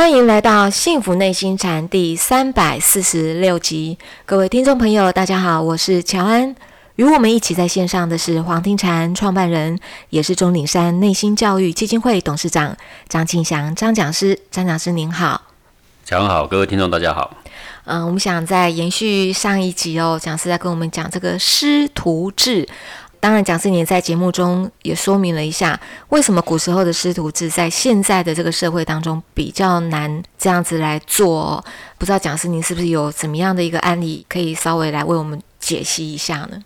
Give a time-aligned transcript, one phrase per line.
[0.00, 6.56] 欢迎来到《幸福内心禅》第三百四十六集，各位听众朋友，大家好，我是乔安。
[6.96, 9.78] 与我们一起在线上的是黄庭禅创办人，
[10.08, 12.74] 也是钟岭山内心教育基金会董事长
[13.10, 14.40] 张庆祥张讲师。
[14.50, 15.42] 张讲师您好，
[16.06, 17.36] 乔安好，各位听众大家好。
[17.84, 22.66] 嗯，我们想在延续上一集哦，讲师在跟我们讲这个师徒制。
[23.20, 25.78] 当然，蒋师你在节目中也说明了一下，
[26.08, 31.62] 为什么古时候的师徒制在现在的这个社会当中比较难这样子来做。
[31.98, 36.62] 不知道蒋师您是不是有怎么样的一个案例，可以稍微来为我们解析一下呢？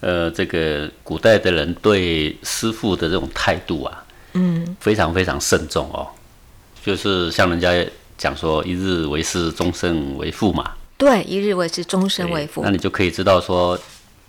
[0.00, 4.02] 呃，这个古代的人对师傅的这种态度啊，
[4.32, 6.08] 嗯，非常非常慎重哦。
[6.82, 7.70] 就是像人家
[8.16, 10.72] 讲说“一日为师，终身为父”嘛。
[10.96, 12.62] 对，“一日为师，终身为父”。
[12.64, 13.78] 那你就可以知道说。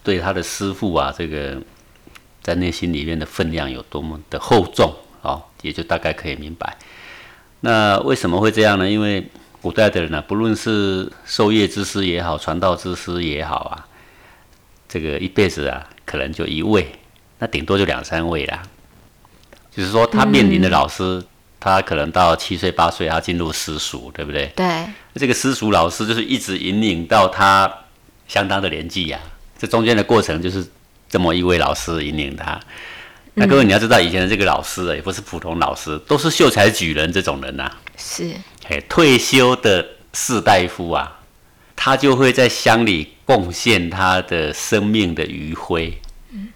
[0.04, 1.62] 对他的师傅啊，这个
[2.42, 6.78] 在内心里面的分量有多么的厚重哦，也就大概可以明白。
[7.62, 8.90] 那为什么会这样呢？
[8.90, 9.30] 因为
[9.62, 13.86] 古代的人呢，不论是授业之师也好，传道之师也好啊，
[14.88, 16.88] 这个一辈子啊，可能就一位，
[17.40, 18.64] 那顶多就两三位啦。
[19.70, 21.22] 就是说，他面临的老师，
[21.60, 24.48] 他可能到七岁八岁，他进入私塾，对不对？
[24.56, 24.86] 对。
[25.16, 27.70] 这个私塾老师就是一直引领到他
[28.28, 29.20] 相当的年纪呀。
[29.60, 30.66] 这中间的过程就是
[31.10, 32.58] 这么一位老师引领他。
[33.34, 37.70] 那各位你要知道，以前的这个老师啊，也不是普通老师，都是秀才举人这种人呐。
[37.98, 38.34] 是。
[38.70, 41.20] 哎，退休的士大夫啊，
[41.76, 45.94] 他就会在乡里贡献他的生命的余晖。
[46.32, 46.48] 嗯。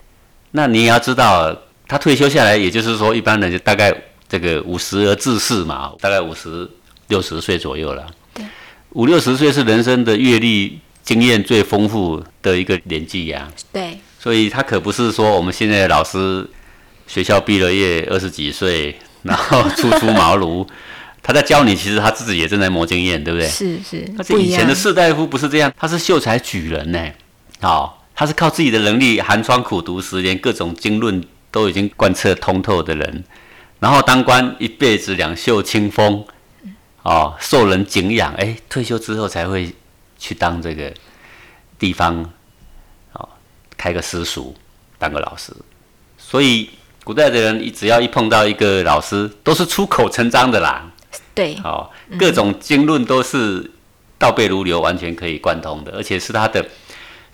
[0.51, 1.55] 那你也要知道，
[1.87, 3.93] 他退休下来，也就是说，一般人就大概
[4.27, 6.69] 这个五十而志士嘛，大概五十
[7.07, 8.07] 六十岁左右了。
[8.33, 8.45] 对。
[8.91, 10.79] 五六十岁是人生的阅历。
[11.03, 16.49] 经验最丰富的一个年纪呀，对，所以他可不是说我们现在的老师，
[17.05, 20.65] 学校毕了业二十几岁，然后初出茅庐，
[21.21, 23.47] 他在教你，其实他自己也正在磨经验，对不对？
[23.49, 27.05] 是是，但是以前的士大夫不是这样，他是秀才举人呢，
[27.59, 33.25] 好，他是靠自己的能力，寒窗苦读十年，各种经论都已经贯彻通透的人，
[33.81, 36.25] 然后当官一辈子两袖清风，
[37.03, 39.73] 哦，受人敬仰，哎，退休之后才会。
[40.23, 40.89] 去当这个
[41.77, 42.23] 地方，
[43.11, 43.27] 哦，
[43.75, 44.53] 开个私塾，
[44.97, 45.51] 当个老师。
[46.17, 46.69] 所以
[47.03, 50.89] 古代的人，只要一碰到一个老师，都是出口成章的啦。
[51.35, 53.69] 对，哦，各种经论都是
[54.17, 56.65] 倒背如流，完全可以贯通的，而且是他的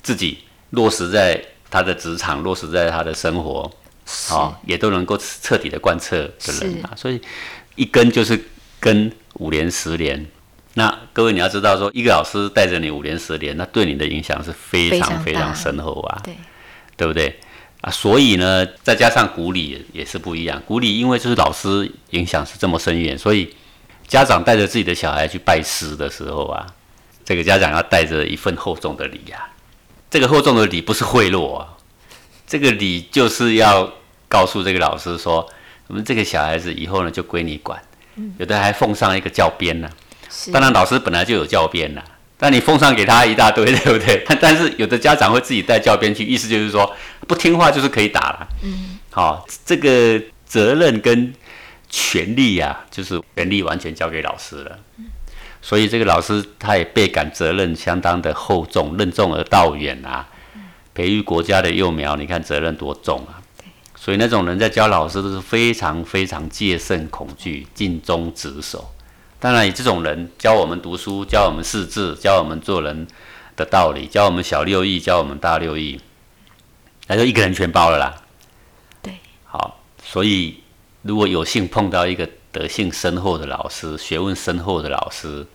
[0.02, 0.40] 自己
[0.72, 1.40] 落实在
[1.70, 3.72] 他的职场，落实在他的生活，
[4.32, 6.90] 哦，也都能够彻底的贯彻的人啊。
[6.96, 7.22] 所以
[7.76, 8.46] 一跟就是
[8.80, 10.26] 跟五年、十年。
[10.76, 16.36] 那各位你要知道，说一个老师带着你五年十年，那对你的影响是非常非常深厚啊，对，
[16.96, 17.40] 对不对
[17.82, 17.90] 啊？
[17.90, 20.62] 所以呢，再加上古礼也是不一样。
[20.66, 23.54] 古礼因为就是老师影响是这么深远，所以
[24.08, 26.66] 家长带着自己的小孩去拜师的时候啊，
[27.26, 29.50] 这个家长要带着一份厚重的礼啊。
[30.12, 31.68] 这个厚重的礼不是贿赂啊，
[32.48, 33.92] 这个礼就是要
[34.28, 35.50] 告诉这个老师说，
[35.88, 37.82] 我们这个小孩子以后呢就归你管，
[38.38, 39.90] 有的还奉上一个教鞭呢。
[40.52, 42.04] 当然，老师本来就有教鞭啦，
[42.38, 44.24] 但你奉上给他一大堆， 对不对？
[44.40, 46.96] 但是有的家长会自己带教鞭去，意思就是说
[47.28, 48.48] 不听话就是可以打了。
[48.64, 51.34] 嗯，好，这个责任跟
[51.90, 54.80] 权利呀，就是权力完全交给老师了。
[55.62, 60.28] 所以这个老师他也倍感责任相当的厚重，任重而道远啊。
[60.94, 63.42] 培育国家的幼苗，你看责任多重啊。
[63.96, 68.90] 所以那种人在教老师都是非常非常戒慎恐惧，尽忠职守。
[69.42, 73.08] 当然，以这种人教我们读书，教我们识字，教我们做人
[73.56, 75.98] 的道理，教我们小六艺，教我们大六艺，
[77.08, 78.22] 他就一个人全包了啦。
[79.02, 79.14] 对，
[79.46, 80.62] 好，所以
[81.04, 85.48] 如果有幸碰到一个德性深厚的老师，学问深厚的老师，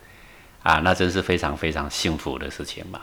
[0.63, 3.01] 啊，那真是非常非常幸福的事情嘛。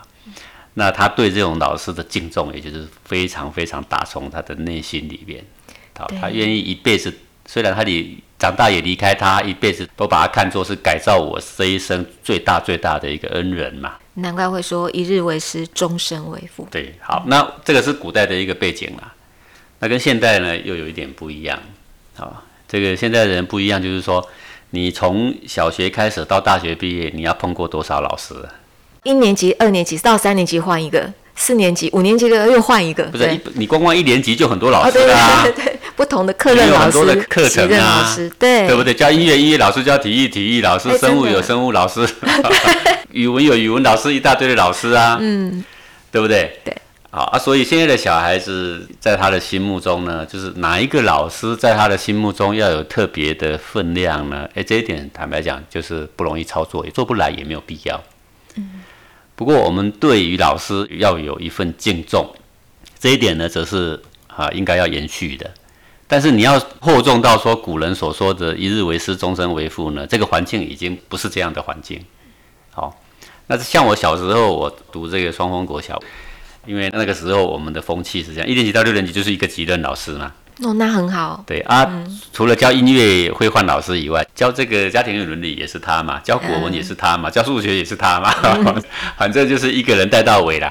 [0.75, 5.45] 那他对这种老师的敬重，也就是非常非常打从他的内心里面，
[5.97, 7.17] 好，他愿意一辈子。
[7.53, 13.93] 虽然他离长大也离开他，一辈子都把他看作是改造我这一生最大最大的一个恩人嘛。
[14.15, 16.67] 难怪会说一日为师，终身为父。
[16.71, 19.13] 对，好，那这个是古代的一个背景啦。
[19.81, 21.59] 那跟现代呢又有一点不一样。
[22.17, 24.27] 好，这个现在人不一样，就是说
[24.71, 28.35] 你从小学开始到大学毕业，你要碰过多少老师？
[29.03, 33.05] 一年级、二年级到三年级换一个，四年级、五年级的又换一个。
[33.05, 35.43] 不是，你光光一年级就很多老师啦。
[35.43, 35.79] 对对对。
[36.03, 38.93] 不同的课任老师，课程啊，对对不对？
[38.93, 42.05] 教音乐音乐老师，教体育体育老师，生物有生物老师，
[43.13, 45.63] 语文有语文老师，一大堆的老师啊，嗯，
[46.11, 46.59] 对不对？
[46.65, 46.77] 对
[47.13, 54.49] 好啊，所以现在的小孩子在他的心目中呢，就是哪一个老师在他的心目中要有特别的分量呢？
[54.55, 58.03] 诶，这一点坦白讲就是不容易操作，也做不来，也没有必要。
[58.57, 58.83] 嗯。
[59.37, 62.29] 不过我们对于老师要有一份敬重，
[62.99, 65.49] 这一点呢，则是啊应该要延续的。
[66.13, 70.07] 但是你要厚重到说古人所说的一日为师，终身为父呢？
[70.07, 71.99] 这个环境已经不是这样的环境。
[72.71, 72.95] 好，
[73.47, 75.99] 那像我小时候，我读这个双峰国小。
[76.67, 80.31] 因为那个时候我们的风气是这样，一年级到六年级就是一个级任老师嘛。
[80.63, 81.43] 哦，那很好。
[81.47, 81.91] 对啊，
[82.31, 88.31] 除了教音乐会换老师以外，教这个家庭伦理也是他嘛，教国文也是他嘛，教数学也是他嘛，
[89.17, 90.71] 反正就是一个人带到尾了。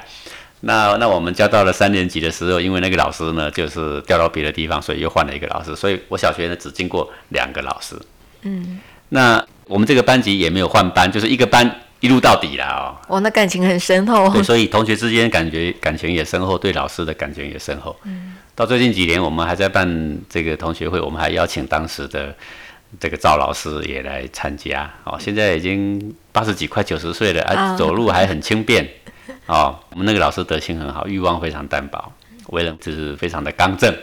[0.62, 7.96] 那那我们教到了三年级的时候，因为那个老师呢就是调到别的地方，所以又换了一个老师，所以我小学呢只经过两个老师。
[8.44, 8.80] 嗯。
[9.10, 11.70] 那我们这个班级也没有换班，就是一个班。
[12.02, 14.28] 一路到底了哦，哇，那感情很深厚。
[14.32, 17.96] 对，所以同学之间感觉感情也深厚，对老师的感情也深厚。
[18.06, 22.36] 嗯，到最近几年，我们还在办这个同学会，我们还邀请当时的
[23.00, 24.92] 这个赵老师也来参加。
[25.04, 28.90] 哦，现在已经八十几、快九十岁了，啊，走路还很轻便。
[29.52, 32.12] 哦，我们那个老师德行很好，欲望非常淡薄，
[32.48, 33.94] 为人就是非常的刚正。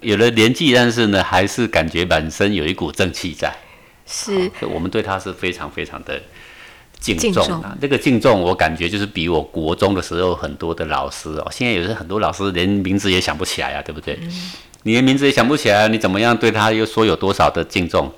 [0.00, 3.54] 有了年纪，但是呢，还是感觉满身有一股正气在。
[4.06, 6.18] 是，我们对他是非常非常的。
[6.98, 14.18] 敬重啊，这个敬重，我感觉就是比我国中的时候很多的老师哦，现在有些很多老师连名字也想不起来啊，对不对？
[14.82, 18.12] 你连名字也想不起来，你怎么样对他又说有多少的敬重，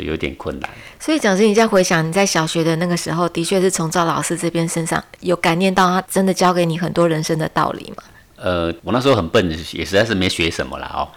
[0.00, 0.70] 就有点困难。
[0.98, 8.02] 所以讲师，你在回想你在小学的那个时候，的确是从赵老师这边身上有感念到他真的教给你很多人生的道理吗？
[8.36, 11.08] 呃，我那时候很笨，也实在是没学什么了哦。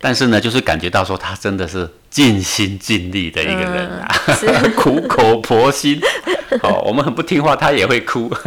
[0.00, 4.08] 但是呢，就是感觉到说他真的是尽心尽力的一个人啊，
[4.74, 6.00] 苦口婆心。
[6.62, 8.28] 哦，我们很不听话，他也会哭。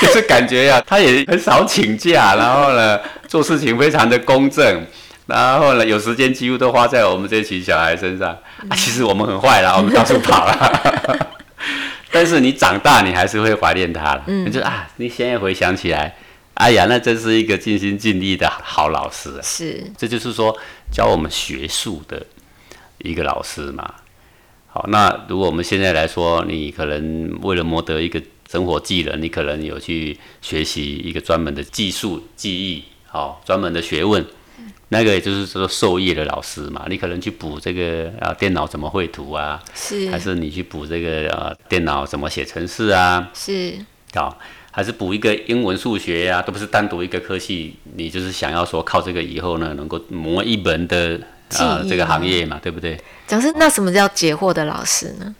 [0.00, 2.98] 就是感觉呀，他也很少请假，然后呢，
[3.28, 4.84] 做事情非常的公正，
[5.26, 8.28] 然后呢，有时间几乎都花在我们这群小孩身上。
[8.68, 11.26] 啊，其实我们很坏啦，我们到处跑啦。
[12.12, 14.24] 但是你长大，你还是会怀念他了。
[14.26, 16.16] 嗯，就啊，你现在回想起来。
[16.54, 19.30] 哎呀，那真是一个尽心尽力的好老师。
[19.36, 20.56] 啊是，这就是说
[20.90, 22.24] 教我们学术的
[22.98, 23.94] 一个老师嘛。
[24.68, 34.24] 好，那如果我们现在来说，你可能为了谋得一个生活技能，你可能有去学习一个专门的技术技艺，好，专门的学问。
[34.88, 43.74] 那个也就是说授业的老师嘛，你可能去补这个啊电脑怎么绘图啊，是，还是你去补这个啊电脑怎么写程式啊，是，
[44.14, 44.38] 好。
[44.70, 47.76] 还是补一个英文、数学呀，都不是单独一个科系。
[47.94, 51.18] 你就是想要说靠这个以后呢，能够磨一门的
[51.54, 53.00] 啊这个行业嘛，对不对？
[53.26, 55.34] 讲是那什么叫解惑的老师呢？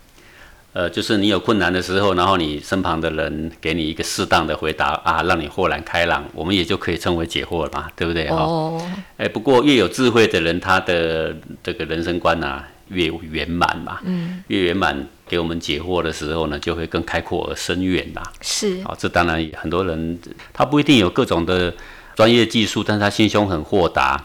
[0.77, 8.29] 呃，就是你有困难的时候，然后你身旁的人给你一个适当的回答啊，让你豁然开朗，我们也就可以称为解惑了嘛，对不对？
[8.29, 8.79] 哦。
[9.17, 15.07] 哎，不过越有智慧的人，他的这个人生观啊越圆满嘛，嗯，越圆满。
[15.29, 18.23] 给我们解惑的时候呢，就会更开阔而深远啦。
[18.43, 20.17] 是啊，这当然很多人
[20.53, 21.73] 他不一定有各种的
[22.15, 24.23] 专业技术，但是他心胸很豁达。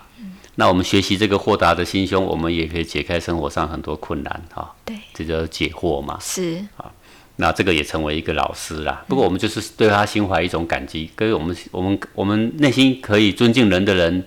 [0.55, 4.73] 那我们学习这个豁达的心胸，我们也可以解开生活上很多困难哈。
[4.83, 6.17] 对，这叫解惑嘛。
[6.19, 6.91] 是啊，
[7.37, 9.03] 那这个也成为一个老师啦。
[9.07, 14.25] 不过我们就是对他心怀一种感激，跟我们我们我们内心可以尊敬人的人，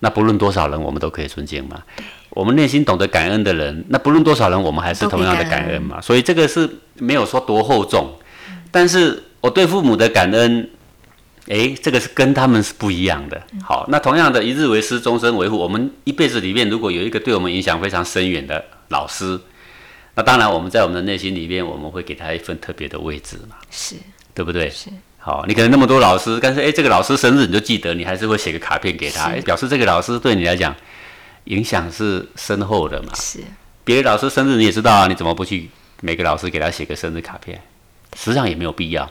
[0.00, 1.82] 那不论多少人，我们都可以尊敬嘛。
[2.30, 6.00] 我们内心懂得感恩的人，那不论多少人，我们还是同样的感恩嘛。
[6.00, 8.14] 所以这个是没有说多厚重，
[8.70, 10.68] 但是我对父母的感恩，
[11.46, 13.40] 诶，这个是跟他们是不一样的。
[13.62, 15.56] 好，那同样的一日为师，终身为父。
[15.56, 19.38] 我们一辈子里面，如果有一个对我们影响非常深远的老师，
[20.14, 23.56] 那当然我们在我们的内心里面，我们会给他一份特别的位置嘛。
[23.70, 23.94] 是，
[24.34, 24.68] 对不对？
[24.70, 24.90] 是。
[25.18, 30.74] 好，你可能那么多老师，但是诶，这个老师生日你就记得，你还是会写个卡片给他，表示这个老师对你来讲。
[31.46, 33.14] 影响是深厚的嘛？
[33.14, 33.38] 是，
[33.84, 37.62] 别的老师生日你也知道啊，你怎么不去每个老师给他写个生日卡片？
[38.16, 39.08] 实际上也没有必要，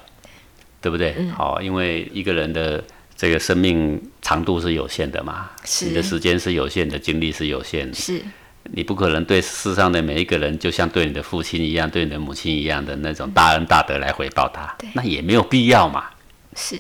[0.86, 1.16] 对不对？
[1.30, 2.84] 好，因为一个人的
[3.16, 5.50] 这个生命长度是有限的嘛，
[5.82, 8.22] 你的时间是有限的，精力是有限的，是，
[8.66, 16.06] 你不可能对世上的每一个人，就像对你的父亲一样，对你的母亲一样的那种大恩大德来回报他，那也没有必要嘛，
[16.56, 16.80] 是，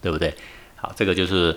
[0.00, 0.32] 对不对？
[0.76, 1.54] 好，这个就是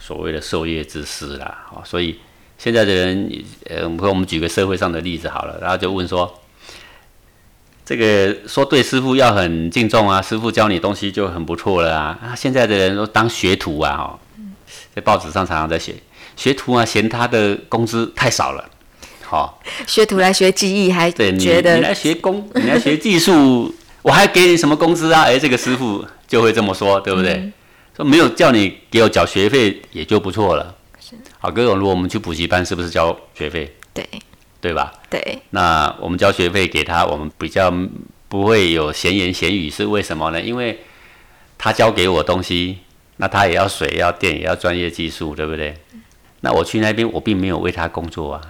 [0.00, 2.18] 所谓的授业之师啦，好，所以。
[2.58, 6.42] 现在的人，呃，我们我们举个社会上的例子好了，然后就问说，
[7.86, 12.18] 这个说对师傅要很敬重啊，师傅教你东西就很不错了啊。
[12.20, 14.18] 啊，现在的人都当学徒啊，哦，
[14.92, 15.94] 在报纸上常常在写
[16.34, 18.68] 学徒啊，嫌他的工资太少了，
[19.22, 25.22] 好，学徒来学技艺还觉得你来学工，你来学技术，我还给你什么工资啊？
[25.22, 27.52] 哎，这个师傅就会这么说，对不对？
[27.96, 30.74] 说没有叫你给我缴学费也就不错了。
[31.38, 33.72] 好，各位，如果我们去补习班，是不是交学费？
[33.94, 34.04] 对，
[34.60, 34.92] 对吧？
[35.08, 37.72] 对，那我们交学费给他，我们比较
[38.28, 40.40] 不会有闲言闲语，是为什么呢？
[40.40, 40.80] 因为
[41.58, 42.78] 他教给我东西，
[43.16, 45.74] 那他也要水，要电，也要专业技术，对不对？
[46.40, 48.40] 那我去那边，我并没有为他工作啊。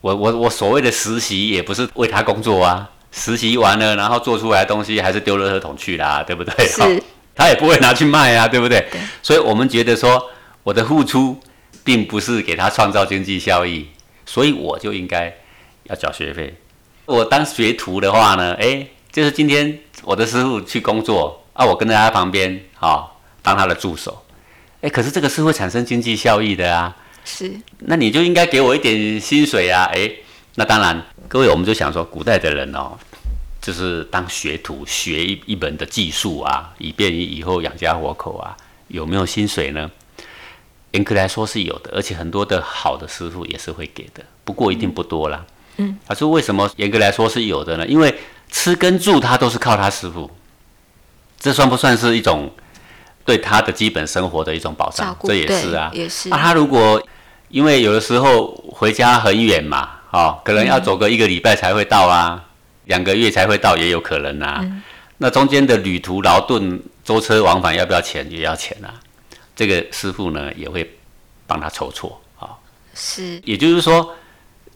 [0.00, 2.90] 我我我所谓的实习，也不是为他工作啊。
[3.12, 6.66] 实习完了，然后做出来的东西还是丢垃圾桶去啦，对不对？
[6.66, 7.02] 是。
[7.34, 8.86] 他也不会拿去卖啊，对不对？
[9.22, 10.22] 所以，我们觉得说，
[10.62, 11.38] 我的付出
[11.82, 13.88] 并不是给他创造经济效益，
[14.30, 15.36] 所以我就应该
[15.84, 16.54] 要缴学费。
[17.04, 23.10] 我当学徒的话呢，哎，就是今天我的师傅去工作啊，我跟在他旁边啊，
[23.42, 24.24] 当他的助手。
[24.82, 26.96] 哎，可是这个是会产生经济效益的啊。
[27.24, 27.52] 是。
[27.80, 29.90] 那你就应该给我一点薪水啊。
[29.92, 30.08] 哎，
[30.54, 32.96] 那当然，各位，我们就想说，古代的人哦。
[33.60, 38.56] 就是当学徒学一一门的技术啊，以便于以后养家活口啊，
[38.86, 39.90] 有没有薪水呢？
[40.92, 45.44] 严格来说是有的，而且很多的好的师傅也是会给的，不过一定不多啦。
[45.76, 47.86] 嗯，他说为什么严格来说是有的呢？
[47.86, 48.14] 因为
[48.50, 50.30] 吃跟住他都是靠他师傅，
[51.38, 52.50] 这算不算是一种
[53.24, 55.16] 对他的基本生活的一种保障？
[55.22, 56.28] 这也是啊，也是。
[56.28, 57.02] 那他如果
[57.48, 62.44] 因为有的时候回家很远嘛，哦，可能要走个一个礼拜才会到啊。
[62.86, 64.66] 两个月才会到也有可能啊，
[65.18, 68.28] 那中间的旅途劳顿、舟车往返要不要钱？
[68.28, 68.90] 也要钱啊。
[69.60, 70.90] 这个师傅呢也会
[71.46, 72.56] 帮他筹措啊。
[72.94, 74.16] 是，也就是说，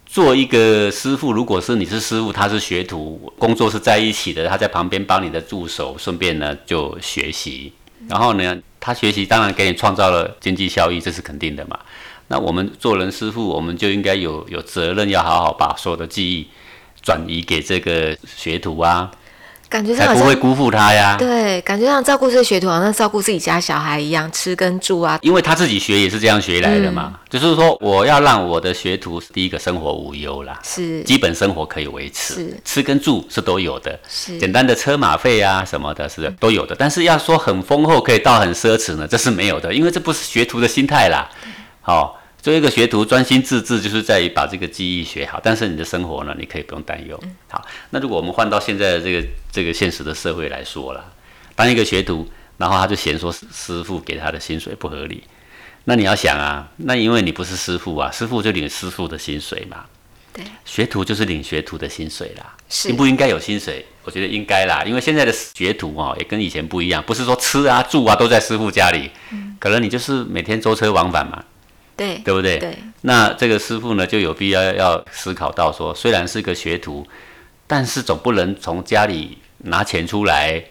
[0.04, 7.72] 做一个师傅，如果是你是师傅，他是学徒，工作是在一起的，他在旁边帮你的助手，顺便呢就学习。
[8.10, 11.80] 然后呢，他学习当然给你创造了经济效益，这是肯定的嘛。
[12.28, 16.46] 那我们做人师傅，我们就应该有有责任，要好好把所有的记忆。
[17.02, 19.10] 转移给这个学徒啊，
[19.74, 21.16] 感觉上不会辜负他呀。
[21.18, 25.18] 对，感觉上照顾这个学徒，好像照顾自己家小孩一样，吃跟住啊。
[25.20, 27.14] 因为他自己学也是这样学来的嘛。
[27.28, 36.76] 就是说，我要让我的学徒第一个生活无忧啦，是基本生活可以维持，是吃跟住是都有的，是简单的车马费啊什么的，是都有的。
[36.78, 41.28] 但是要说很丰厚，可以到很奢侈呢，这是没有的，因为这不是学徒的心态啦。
[41.80, 42.20] 好。
[42.44, 45.40] 做一个学徒，专心致志，就是在于把这个技艺学好。
[45.42, 47.18] 但是你的生活呢，你可以不用担忧。
[47.48, 51.02] 好，那如果我们换到现在的这个这个现实的社会来说了，
[51.54, 55.24] 当一个学徒，然后他就嫌说师傅给他的薪水不合理，
[55.84, 59.86] 那你要想啊，那因为你不是师傅啊，师傅就领师傅的薪水嘛。
[60.34, 62.54] 对，学徒就是领学徒的薪水啦。
[62.68, 63.86] 是，应不应该有薪水？
[64.02, 69.10] 我觉得应该啦，因为现在的学徒哦，也跟以前不一样，不是说吃啊住啊都在师傅家里，
[69.58, 71.42] 可能你就是每天舟车往返嘛。
[71.96, 72.58] 对，对不对？
[72.58, 77.06] 对，那这个师傅呢，就有必要要思考到说，虽然是个学徒，
[77.66, 80.62] 但是总不能从家里拿钱出来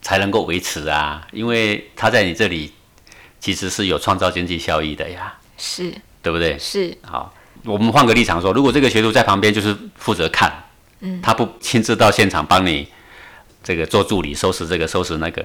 [0.00, 2.72] 才能够维持啊，因为他在你这里
[3.38, 6.58] 其实是有创造经济效益的呀，是，对不对？
[6.58, 7.32] 是，好，
[7.64, 10.64] 我们换个立场说，如果这个学徒在旁边就是负责看，
[11.00, 12.88] 嗯，他不亲自到现场帮你
[13.62, 15.44] 这个做助理，收拾这个，收拾那个，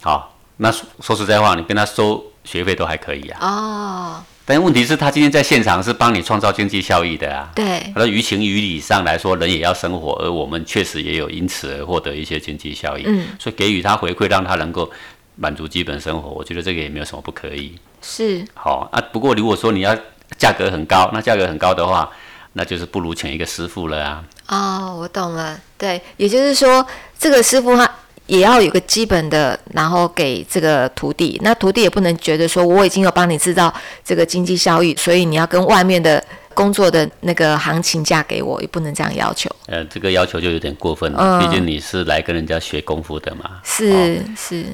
[0.00, 3.38] 好，那说实在话，你跟他收学费都还可以啊。
[3.40, 4.24] 哦。
[4.44, 7.48] 但问题是，他今天在现场是帮你创造经济效益的啊。
[7.54, 7.80] 对。
[7.94, 13.04] 他说于情于理上来说，人也要生活，而我们确实也有因此而获得一些经济效益。
[13.06, 13.28] 嗯。
[13.38, 14.90] 所以给予他回馈，让他能够
[15.36, 17.78] 满足基本生活，我觉得这个也没有什么不可以。
[18.02, 18.44] 是。
[18.54, 19.96] 好啊，不过如果说你要
[20.36, 22.10] 价格很高，那价格很高的话，
[22.54, 24.24] 那就是不如请一个师傅了啊。
[24.48, 25.58] 哦，我懂了。
[25.78, 26.84] 对，也就是说，
[27.18, 27.88] 这个师傅他。
[28.32, 33.70] 也要有个基本的，然后给这个徒弟，那徒弟也不能觉得说我已经有帮你制造
[34.02, 36.24] 这个经济效益，所以你要跟外面的
[36.54, 39.54] 工作的那个行情价给我，也不能这样要求。
[39.66, 43.60] 呃，这个要求就有点过分了，毕竟你是来跟人家学功夫的嘛。
[43.62, 44.64] 是是。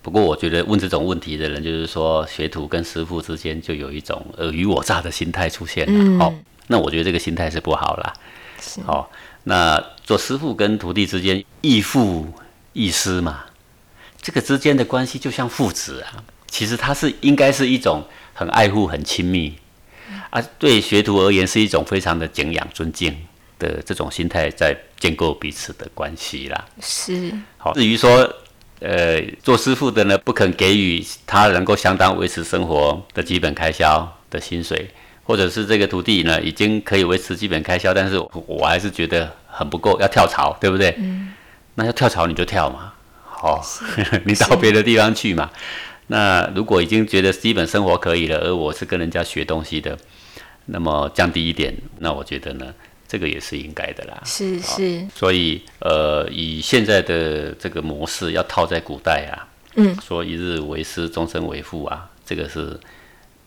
[0.00, 6.24] 不过我觉得问这种问题的人，就是说学徒跟师傅之间就有一种尔虞我诈的心态出现了。
[6.24, 6.32] 好，
[6.68, 8.12] 那我觉得这个心态是不好啦。
[8.86, 9.10] 好，
[9.42, 12.28] 那做师傅跟徒弟之间义父。
[12.72, 13.44] 义师嘛，
[14.20, 16.22] 这个之间的关系就像父子啊。
[16.48, 19.56] 其实他是应该是一种很爱护、很亲密
[20.28, 20.38] 啊。
[20.58, 23.16] 对学徒而言，是一种非常的敬仰、尊敬
[23.58, 26.64] 的这种心态，在建构彼此的关系啦。
[26.82, 27.32] 是。
[27.56, 28.30] 好，至于说，
[28.80, 34.90] 呃，做师傅的呢，不肯给予他能够相当维持生活的基本开销的薪水，
[35.24, 40.94] 或者是这个徒弟呢，已经可以维持基本开销，但是我还是觉得很不够，要跳槽，对不对？
[40.98, 41.32] 嗯。
[41.74, 42.92] 那要跳槽你就跳嘛，
[43.24, 43.64] 好，
[44.24, 45.50] 你到别的地方去嘛。
[46.08, 49.96] 那如果已经觉得基本生活可以了，而我是跟人家学东西的，
[50.66, 52.74] 那么降低一点，那我觉得呢，
[53.08, 54.20] 这个也是应该的啦。
[54.24, 62.78] 是是，所以呃，以现在的这个模式要套在古代啊，嗯，说一日为师，终身为父啊，这个是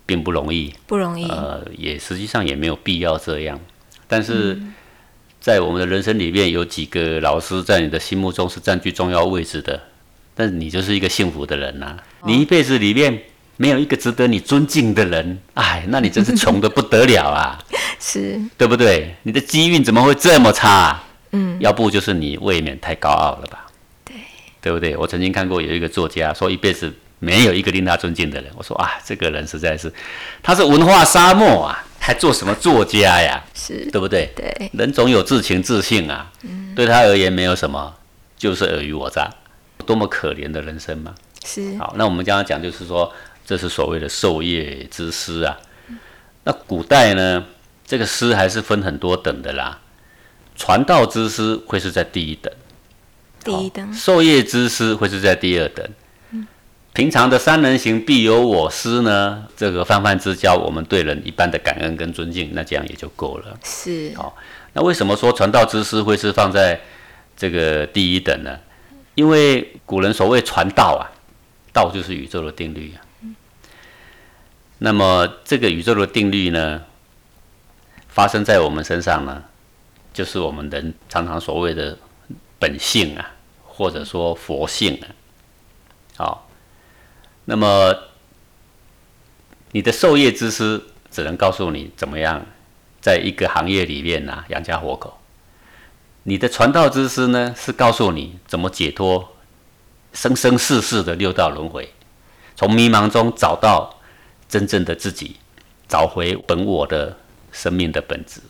[0.08, 1.30] 并不容易，不容易。
[1.30, 3.60] 呃，也实际上也没有必要这样。
[4.08, 4.60] 但是
[5.46, 9.80] 在我们的人生里面，有几个老师在你的心目中是占据重要位置的，
[10.34, 13.22] 但是你就是一个幸福的人呐、你一辈子里面
[13.56, 17.60] 没有一个值得你尊敬的人，哎，那你真是穷的不得了啊！
[18.02, 19.16] 是，对不对？
[19.22, 21.04] 你的机运怎么会这么差、啊？
[21.34, 23.68] 嗯，要不就是你未免太高傲了吧？
[24.04, 24.16] 对，
[24.60, 24.98] 对不对？
[24.98, 29.94] 我曾经看过有一个作家说一辈子没有一个令他尊敬的人，我说啊，这个人实在是，
[30.42, 33.44] 他是文化沙漠啊，还做什么作家呀？
[33.56, 34.32] 是，对不对？
[34.36, 36.32] 对，人总有自情自性啊，
[36.76, 37.96] 对他而言没有什么，
[38.38, 39.28] 就是尔虞我诈，
[39.88, 41.16] 多么可怜的人生嘛。
[41.44, 43.12] 是，好，那我们刚刚讲就是说，
[43.44, 45.58] 这是所谓的授业之师啊。
[46.44, 47.44] 那古代呢，
[47.88, 49.80] 这个师还是分很多等的啦。
[50.56, 52.54] 传道之师会是在第一等，
[53.44, 55.84] 第一等，授业之师会是在第二等。
[56.96, 63.60] 平常的三人行必有我师呢，这个泛泛之交，我们对人一般的感恩跟尊敬，那这样也就够了。
[63.66, 64.38] 是，好
[64.72, 66.80] 那为什么说传道之师会是放在
[67.36, 68.58] 这个第一等呢？
[69.14, 71.04] 因为古人所谓传道啊，
[71.74, 73.04] 道就是宇宙的定律啊。
[74.78, 76.82] 那么这个宇宙的定律呢，
[78.08, 79.44] 发生在我们身上呢，
[80.14, 81.98] 就是我们人常常所谓的
[82.58, 83.32] 本性啊，
[83.66, 85.08] 或者说佛性啊。
[86.18, 86.45] 好，
[87.46, 87.96] 那么
[89.72, 92.46] 你的授业之师只能告诉你怎么样
[93.02, 95.20] 在一个行业里面呐、养家活口。
[96.24, 99.36] 你的传道之师呢，是告诉你怎么解脱
[100.12, 101.94] 生生世世的六道轮回，
[102.56, 104.00] 从迷茫中找到
[104.50, 105.36] 真正的自己，
[105.88, 107.16] 找回本我的
[107.52, 108.42] 生命的本质。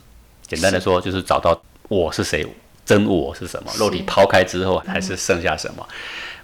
[0.42, 2.46] 简单的说，就是找到我是谁，
[2.86, 3.70] 真我是什么。
[3.72, 5.86] 是肉体抛开之后，还是剩下什么？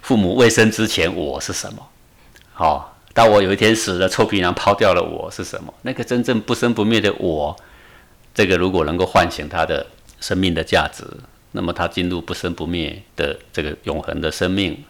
[0.03, 1.87] 父母未生之前，我是什么？
[2.53, 5.73] 好、当我有一天死了，臭皮囊抛掉了我是什么？
[5.81, 7.55] 那个真正不生不灭的我，
[8.33, 9.85] 这个如果能够唤醒他的
[10.19, 11.03] 生命的价值，
[11.51, 14.83] 那么他进入不生不灭的这个永恒的生命。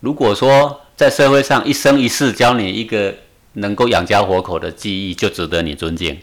[0.00, 3.14] 如果说在社会上一生一世教你一个
[3.54, 6.18] 能够养家活口的技艺，就值得你尊敬。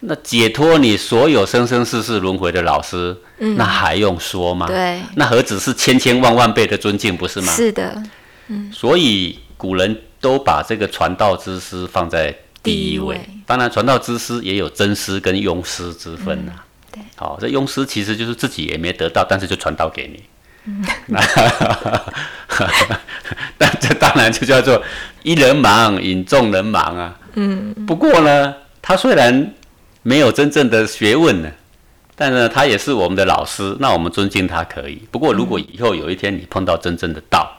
[0.00, 3.16] 那解脱你所有生生世世轮回的老师，
[3.56, 4.66] 那还用说吗？
[4.66, 7.52] 对，那何止是千千万万倍的尊敬，不是吗？
[7.54, 8.02] 是的，
[8.70, 13.16] 所以古人都把这个传道之师放在第一位。
[13.16, 16.52] 第一位当然，传道之师也有真师跟庸师之分呐、
[16.90, 20.22] 对好，这庸师其实就是自己也没得到，但是就传道给你。
[23.58, 24.82] 但这当然就叫做
[25.22, 27.14] 一人忙引众人忙啊。
[27.34, 27.74] 嗯。
[27.86, 29.52] 不过呢，他虽然
[30.02, 31.50] 没有真正的学问呢，
[32.16, 35.02] 但呢，他也是我们的老师，那我们尊敬他可以。
[35.10, 37.54] 不过，如果以后有一天你碰到真正的道，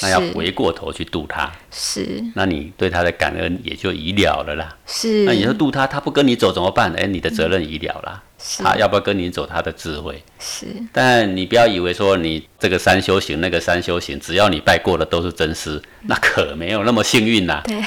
[0.00, 4.76] 那要回过头去度他，是那你对他的感恩也就已了了啦。
[4.86, 6.92] 是，那你说度他，他不跟你走怎么办？
[6.96, 8.22] 哎，你的责任已了啦。
[8.38, 10.22] 是他要不要跟你走他的智慧？
[10.38, 17.82] 是但你不要以为说你这个三修行那个三修行，只要你拜过的都是真师，那可没有那么幸运呐、 对，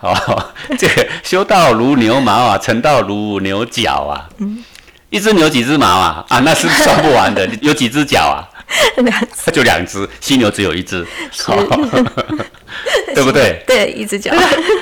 [0.00, 4.28] 哦，这个修道如牛毛啊，成道如牛角啊。
[4.38, 4.64] 嗯
[5.10, 6.24] 一只牛几只毛啊？
[6.30, 7.46] 啊，那是算不完的。
[7.60, 8.48] 有几只脚啊？
[9.04, 9.50] 两只。
[9.52, 11.04] 就两只，犀牛只有一只，
[13.14, 13.62] 对不对？
[13.66, 14.32] 对，一只脚，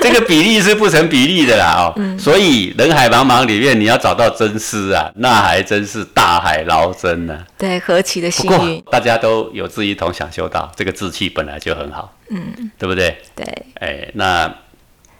[0.00, 1.94] 这个比例是不成比例的啦哦。
[2.18, 13.16] 所以人海茫茫里面，你要找到真师啊，那还真是大海捞针呢、对，何其的幸运，大家都有志一同，想修道，这个志气本来就很好，嗯，对不对？
[13.34, 13.44] 对，
[13.80, 14.52] 哎，那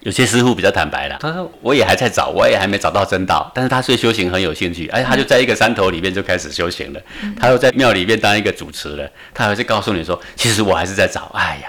[0.01, 7.01] 有些师傅比较坦白了，他说我也还在找，我也还没找到真道，但是他对修行很有兴趣，哎，他就在一个山头里面就开始修行了，
[7.39, 11.69] 他又在庙里面当一个主持了，他还是告诉你说，其实我还是在找，哎呀，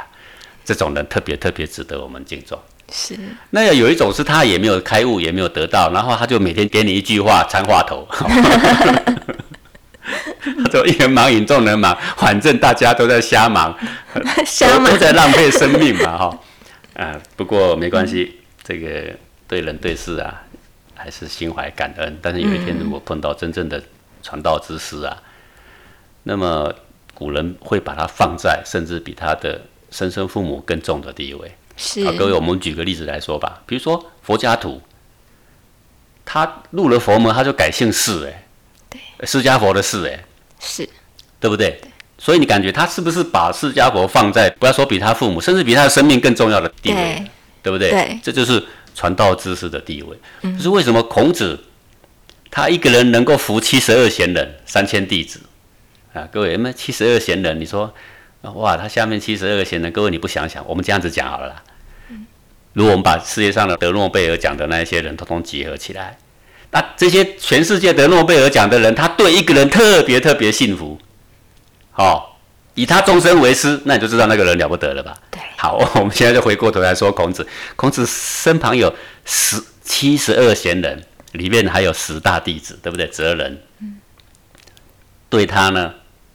[0.64, 2.58] 这种人特别特别值得我们敬重。
[2.90, 3.16] 是。
[3.50, 8.08] 那有一种是他也没有开悟，也没有得到，然后他就每天给你一句话参话头，
[10.64, 13.78] 他说一人忙引众人忙，反正大家都在瞎忙，
[14.48, 14.86] 瞎忙。
[14.86, 16.40] 都都在浪费生命嘛，哈。
[16.96, 19.16] 啊，不过没关系，这个
[19.48, 20.44] 对人对事啊，
[20.94, 22.20] 还是心怀感恩。
[22.22, 23.82] 但是有一天如果碰到真正的
[24.22, 25.18] 传道之师啊，
[26.24, 26.74] 那么
[27.14, 31.52] 古人会把他放在甚至比他的生身父母更重的地位。
[31.78, 34.82] 是啊，各位，我们举个例子来说吧，比如说佛家徒，
[36.26, 38.46] 他入了佛门，他就改姓释，哎，
[38.90, 40.24] 对，释迦佛的释，哎，
[40.60, 40.88] 是
[41.40, 41.80] 对不对？
[42.24, 46.96] 所以你感觉他是不是把释迦佛放在不要说比他父母，甚至比他的生命更重要的地位，
[47.64, 47.90] 对对不对？
[47.90, 50.16] 对这就是传道知识的地位。
[50.44, 51.60] 就是为什么孔子
[52.52, 55.42] 他一个人能够服七十二贤人、三千弟子
[56.14, 56.28] 啊！
[56.32, 57.92] 各位，那七十二贤人，你说
[58.54, 61.64] 哇，他下面七十二个贤人，各位你不想想，我们这样子讲好了啦。
[62.74, 66.20] 如果我们把世界上的得诺贝尔奖的那一些人，统统集合起来，
[66.70, 71.00] 那这些全世界得诺贝尔奖的人，他对一个人特别特别幸福，
[72.02, 72.40] 好，
[72.74, 75.16] 以他终身为师，那你就知道那个人了不得了吧？
[75.30, 75.40] 对。
[75.56, 78.92] 好， 我们现在就回过头来说孔子，孔子身旁有
[79.24, 83.06] 十七十二贤人，里面还有十大弟子，对不对？
[83.08, 83.62] 哲人，
[85.30, 85.94] 对他呢，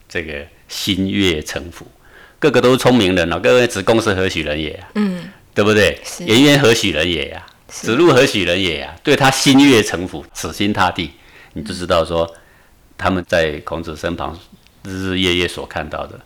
[0.08, 1.84] 这个心悦诚服，
[2.38, 4.84] 个个都是聪明人哦，各位子贡是何许人也？
[4.94, 5.30] 嗯。
[5.52, 5.98] 对不对？
[6.20, 7.46] 颜渊何许人也呀？
[7.66, 8.94] 子路何许人也呀？
[9.02, 11.12] 对他心悦诚服，死心塌地，
[11.54, 12.30] 你就知道说，
[12.98, 14.38] 他们在孔子身旁
[14.86, 16.18] 日日夜夜所看到的，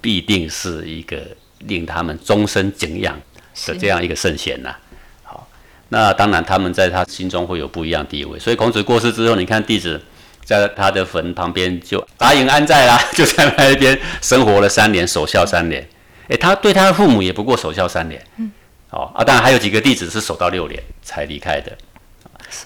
[0.00, 1.18] 必定是一个
[1.60, 3.18] 令他们终身敬仰
[3.66, 4.76] 的这样一个圣贤呐。
[5.22, 5.48] 好，
[5.88, 8.38] 那当然他们在他心中会有不一样地位。
[8.38, 10.00] 所以孔子过世之后，你看弟子
[10.44, 15.88] 在他的坟旁边就答应安在啦， 就在那边生活了三年，守孝三年。
[16.28, 18.50] 哎，他对他的父母也不过守孝三年，嗯，
[18.90, 21.76] 哦啊，当然还有几个弟子是守到六年才离开的，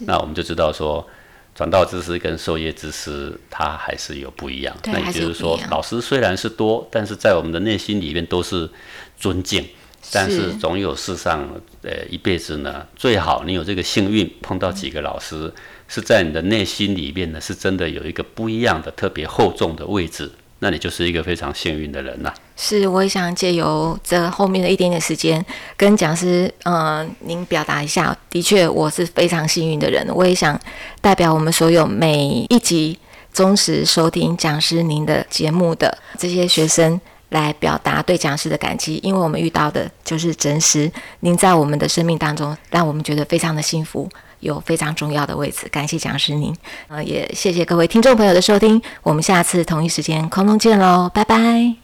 [0.00, 1.06] 那我们就知道说，
[1.54, 4.76] 传道之师跟授业之师他还是有不一样。
[4.86, 8.68] 那也就是说，老师虽然是多，但是在我们的内心里面都是
[9.16, 9.64] 尊敬，
[10.10, 11.48] 但是总有世上
[11.82, 15.52] 呃一辈子呢，最好你有这个幸运碰到几个老师，
[15.86, 20.30] 是在你的内心里面呢，是真的有一个不一样的特别厚重的位置。
[20.60, 22.32] 那你就是一个非常幸运的人呐。
[22.56, 25.44] 是，我也想借由这后面的一点点时间，
[25.76, 28.16] 跟讲师，嗯，您表达一下。
[28.30, 30.06] 的确，我是非常幸运的人。
[30.14, 30.58] 我也想
[31.00, 32.98] 代表我们所有每一集
[33.32, 39.00] 忠实收听讲师您的节目的这些学生，来表达对讲师的感激。
[39.02, 40.90] 因为我们遇到的就是真实，
[41.20, 44.08] 您在我们的生命当中，让我们觉得非常的幸福。
[44.40, 46.54] 有非常重要的位置，感谢讲师您，
[46.88, 51.76] 呃，也谢谢各位听众朋友的收听，我们下次同一时间空中见喽，拜拜。